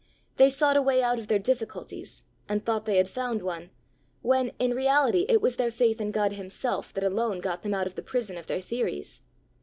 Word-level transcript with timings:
They 0.37 0.49
sought 0.49 0.77
a 0.77 0.81
way 0.81 1.03
out 1.03 1.19
of 1.19 1.27
their 1.27 1.37
difficulties, 1.37 2.23
and 2.49 2.65
thought 2.65 2.85
they 2.87 2.97
had 2.97 3.07
found 3.07 3.43
one, 3.43 3.69
when 4.23 4.51
in 4.57 4.71
reality 4.73 5.27
it 5.29 5.43
was 5.43 5.57
their 5.57 5.69
faith 5.69 6.01
in 6.01 6.09
God 6.09 6.33
himself 6.33 6.91
that 6.93 7.03
alone 7.03 7.39
got 7.39 7.61
them 7.61 7.75
out 7.75 7.85
of 7.85 7.93
the 7.93 8.01
prison 8.01 8.35
of 8.35 8.47
their 8.47 8.61
theories. 8.61 9.21